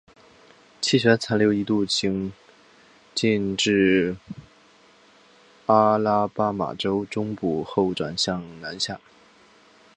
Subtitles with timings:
[0.81, 2.33] 气旋残留一度行
[3.13, 4.17] 进至
[5.67, 8.99] 阿拉巴马州中部后转向南下。